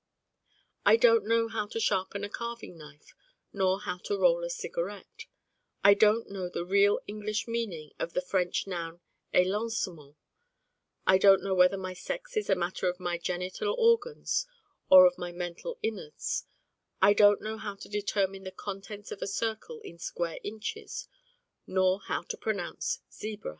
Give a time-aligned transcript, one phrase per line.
[0.83, 3.13] I Don't Know how to sharpen a carving knife,
[3.53, 5.27] nor how to roll a cigarette:
[5.83, 9.01] I don't know the real English meaning of the French noun
[9.31, 10.15] 'élancement':
[11.05, 14.47] I don't know whether my sex is a matter of my genital organs
[14.89, 16.45] or of my mental inwards:
[16.99, 21.07] I don't know how to determine the contents of a circle in square inches,
[21.67, 23.49] nor how to pronounce 'zebra.